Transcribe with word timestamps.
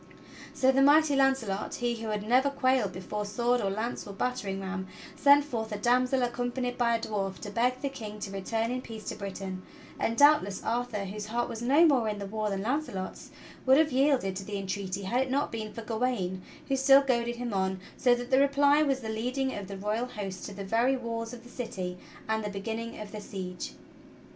So 0.55 0.71
the 0.71 0.81
mighty 0.81 1.15
Launcelot, 1.15 1.75
he 1.75 1.97
who 2.01 2.07
had 2.07 2.27
never 2.27 2.49
quailed 2.49 2.91
before 2.91 3.23
sword 3.23 3.61
or 3.61 3.69
lance 3.69 4.07
or 4.07 4.13
battering 4.13 4.59
ram, 4.59 4.87
sent 5.15 5.45
forth 5.45 5.71
a 5.71 5.77
damsel 5.77 6.23
accompanied 6.23 6.75
by 6.75 6.95
a 6.95 6.99
dwarf 6.99 7.37
to 7.41 7.51
beg 7.51 7.81
the 7.83 7.89
King 7.89 8.19
to 8.21 8.31
return 8.31 8.71
in 8.71 8.81
peace 8.81 9.03
to 9.09 9.15
Britain; 9.15 9.61
and 9.99 10.17
doubt 10.17 10.43
less 10.43 10.63
Arthur, 10.63 11.05
whose 11.05 11.27
heart 11.27 11.47
was 11.47 11.61
no 11.61 11.85
more 11.85 12.09
in 12.09 12.17
the 12.17 12.25
war 12.25 12.49
than 12.49 12.63
Launcelot's, 12.63 13.29
would 13.67 13.77
have 13.77 13.91
yielded 13.91 14.35
to 14.37 14.43
the 14.43 14.57
entreaty 14.57 15.03
had 15.03 15.21
it 15.21 15.29
not 15.29 15.51
been 15.51 15.71
for 15.71 15.83
Gawain 15.83 16.41
who 16.67 16.75
still 16.75 17.03
goaded 17.03 17.35
him 17.35 17.53
on; 17.53 17.79
so 17.95 18.15
that 18.15 18.31
the 18.31 18.39
reply 18.39 18.81
was 18.81 19.01
the 19.01 19.07
leading 19.09 19.53
of 19.53 19.67
the 19.67 19.77
royal 19.77 20.07
host 20.07 20.47
to 20.47 20.53
the 20.55 20.65
very 20.65 20.97
walls 20.97 21.31
of 21.31 21.43
the 21.43 21.49
city 21.51 21.99
and 22.27 22.43
the 22.43 22.49
beginning 22.49 22.99
of 22.99 23.11
the 23.11 23.21
siege. 23.21 23.75